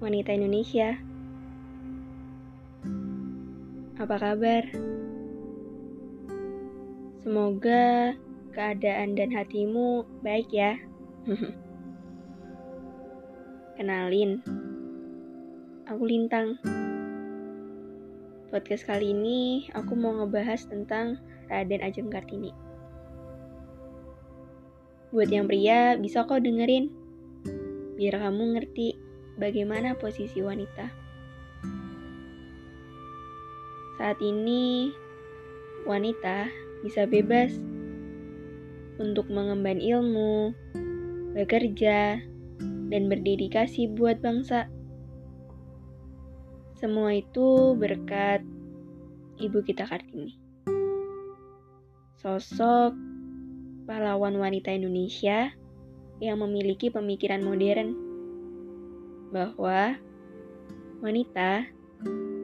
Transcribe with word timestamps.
wanita 0.00 0.32
Indonesia. 0.32 0.96
Apa 4.00 4.16
kabar? 4.16 4.64
Semoga 7.20 8.16
keadaan 8.56 9.12
dan 9.12 9.28
hatimu 9.28 10.08
baik 10.24 10.48
ya. 10.56 10.80
Kenalin, 13.76 14.40
aku 15.84 16.02
Lintang. 16.08 16.56
Podcast 18.48 18.88
kali 18.88 19.12
ini 19.12 19.68
aku 19.76 19.92
mau 20.00 20.16
ngebahas 20.16 20.64
tentang 20.64 21.20
Raden 21.52 21.84
Ajeng 21.84 22.08
Kartini. 22.08 22.56
Buat 25.12 25.28
yang 25.28 25.44
pria, 25.44 26.00
bisa 26.00 26.24
kok 26.24 26.40
dengerin. 26.40 26.88
Biar 28.00 28.16
kamu 28.16 28.56
ngerti 28.56 29.09
bagaimana 29.40 29.96
posisi 29.96 30.44
wanita. 30.44 30.92
Saat 33.96 34.20
ini, 34.20 34.92
wanita 35.88 36.48
bisa 36.84 37.08
bebas 37.08 37.56
untuk 39.00 39.32
mengemban 39.32 39.80
ilmu, 39.80 40.52
bekerja, 41.32 42.20
dan 42.92 43.02
berdedikasi 43.08 43.88
buat 43.96 44.20
bangsa. 44.20 44.68
Semua 46.76 47.16
itu 47.16 47.76
berkat 47.76 48.44
ibu 49.40 49.60
kita 49.64 49.88
Kartini. 49.88 50.36
Sosok 52.20 52.92
pahlawan 53.88 54.36
wanita 54.36 54.72
Indonesia 54.72 55.52
yang 56.20 56.40
memiliki 56.44 56.92
pemikiran 56.92 57.40
modern 57.40 58.09
bahwa 59.30 59.96
wanita 61.00 61.66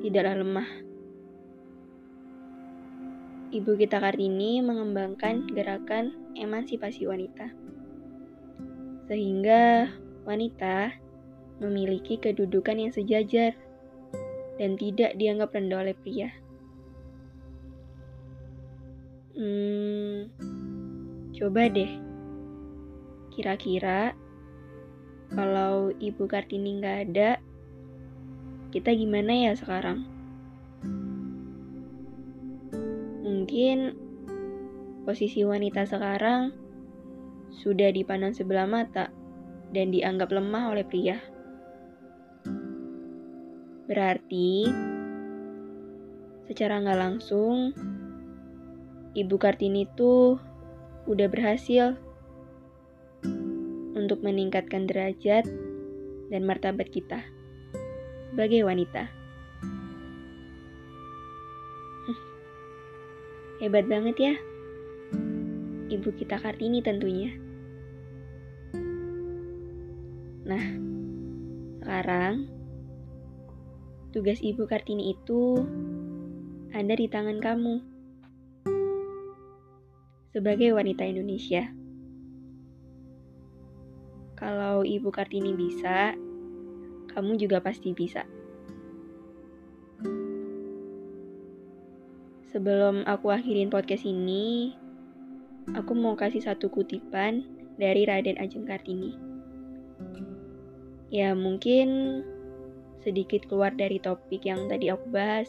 tidaklah 0.00 0.38
lemah 0.38 0.86
Ibu 3.46 3.78
kita 3.78 4.02
Kartini 4.02 4.58
mengembangkan 4.58 5.46
gerakan 5.54 6.34
emansipasi 6.34 7.06
wanita. 7.06 7.54
Sehingga 9.06 9.86
wanita 10.26 10.90
memiliki 11.62 12.18
kedudukan 12.18 12.74
yang 12.74 12.92
sejajar 12.92 13.54
dan 14.58 14.74
tidak 14.74 15.14
dianggap 15.14 15.54
rendah 15.54 15.78
oleh 15.78 15.94
pria. 15.94 16.28
Hmm, 19.38 20.26
coba 21.32 21.70
deh. 21.70 21.92
Kira-kira 23.30 24.10
kalau 25.36 25.92
Ibu 25.92 26.24
Kartini 26.24 26.80
nggak 26.80 26.98
ada, 27.12 27.36
kita 28.72 28.96
gimana 28.96 29.36
ya 29.36 29.52
sekarang? 29.52 30.08
Mungkin 33.20 33.92
posisi 35.04 35.44
wanita 35.44 35.84
sekarang 35.84 36.56
sudah 37.52 37.92
dipandang 37.92 38.32
sebelah 38.32 38.64
mata 38.64 39.12
dan 39.76 39.92
dianggap 39.92 40.32
lemah 40.32 40.72
oleh 40.72 40.88
pria. 40.88 41.20
Berarti, 43.86 44.66
secara 46.48 46.80
nggak 46.80 46.96
langsung, 46.98 47.76
Ibu 49.12 49.36
Kartini 49.36 49.84
itu 49.84 50.40
udah 51.06 51.28
berhasil 51.28 52.05
untuk 53.96 54.20
meningkatkan 54.20 54.84
derajat 54.84 55.48
dan 56.28 56.44
martabat 56.44 56.92
kita 56.92 57.24
sebagai 58.30 58.68
wanita. 58.68 59.08
Hebat 63.64 63.88
banget 63.88 64.16
ya. 64.20 64.34
Ibu 65.86 66.12
kita 66.12 66.36
Kartini 66.36 66.84
tentunya. 66.84 67.32
Nah, 70.46 70.66
sekarang 71.80 72.46
tugas 74.12 74.44
Ibu 74.44 74.68
Kartini 74.68 75.16
itu 75.16 75.64
ada 76.76 76.92
di 76.92 77.08
tangan 77.08 77.40
kamu. 77.40 77.80
Sebagai 80.36 80.76
wanita 80.76 81.08
Indonesia. 81.08 81.85
Kalau 84.36 84.84
Ibu 84.84 85.08
Kartini 85.08 85.56
bisa, 85.56 86.12
kamu 87.16 87.40
juga 87.40 87.64
pasti 87.64 87.96
bisa. 87.96 88.28
Sebelum 92.52 93.08
aku 93.08 93.32
akhirin 93.32 93.72
podcast 93.72 94.04
ini, 94.04 94.76
aku 95.72 95.96
mau 95.96 96.12
kasih 96.14 96.44
satu 96.44 96.68
kutipan 96.68 97.48
dari 97.80 98.04
Raden 98.04 98.36
Ajeng 98.36 98.68
Kartini. 98.68 99.16
Ya, 101.08 101.32
mungkin 101.32 102.20
sedikit 103.00 103.48
keluar 103.48 103.72
dari 103.72 103.96
topik 103.96 104.44
yang 104.44 104.68
tadi 104.68 104.92
aku 104.92 105.08
bahas. 105.08 105.48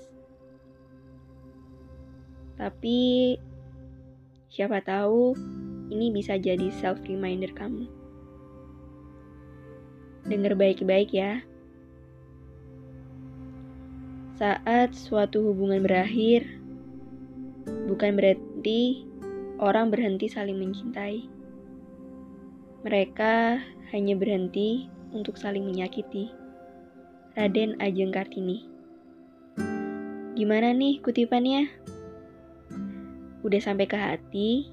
Tapi 2.55 3.35
siapa 4.47 4.79
tahu 4.79 5.35
ini 5.91 6.09
bisa 6.15 6.39
jadi 6.39 6.71
self 6.71 7.03
reminder 7.03 7.51
kamu. 7.51 8.06
Dengar 10.27 10.59
baik-baik 10.59 11.15
ya. 11.15 11.39
Saat 14.35 14.93
suatu 14.93 15.49
hubungan 15.49 15.81
berakhir, 15.81 16.45
bukan 17.87 18.13
berarti 18.19 19.07
orang 19.57 19.89
berhenti 19.89 20.29
saling 20.29 20.59
mencintai. 20.61 21.25
Mereka 22.85 23.63
hanya 23.95 24.13
berhenti 24.13 24.85
untuk 25.15 25.39
saling 25.39 25.65
menyakiti. 25.65 26.29
Raden 27.33 27.79
Ajeng 27.81 28.13
Kartini. 28.13 28.67
Gimana 30.37 30.69
nih 30.75 31.01
kutipannya? 31.01 31.71
Udah 33.41 33.61
sampai 33.63 33.89
ke 33.89 33.97
hati? 33.97 34.69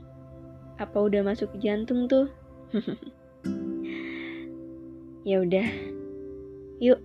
Apa 0.76 1.08
udah 1.08 1.24
masuk 1.24 1.56
ke 1.56 1.64
jantung 1.64 2.04
tuh? 2.04 2.28
ya 5.24 5.40
udah. 5.40 5.68
Yuk. 6.84 7.00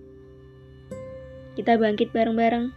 Kita 1.56 1.80
bangkit 1.80 2.12
bareng-bareng. 2.12 2.70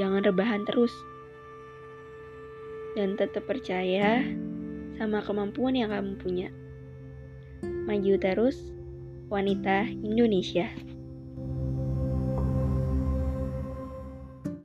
Jangan 0.00 0.24
rebahan 0.24 0.64
terus 0.64 0.92
dan 2.92 3.16
tetap 3.16 3.48
percaya 3.48 4.20
sama 5.00 5.24
kemampuan 5.24 5.76
yang 5.76 5.92
kamu 5.92 6.16
punya. 6.20 6.48
Maju 7.88 8.14
terus, 8.20 8.56
wanita 9.32 9.88
Indonesia. 9.88 10.68